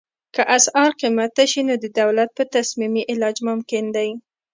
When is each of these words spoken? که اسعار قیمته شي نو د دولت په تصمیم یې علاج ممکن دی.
که 0.35 0.41
اسعار 0.57 0.91
قیمته 1.01 1.43
شي 1.51 1.61
نو 1.67 1.75
د 1.83 1.85
دولت 1.99 2.29
په 2.37 2.43
تصمیم 2.55 2.93
یې 2.99 3.03
علاج 3.11 3.37
ممکن 3.49 3.83
دی. 3.95 4.09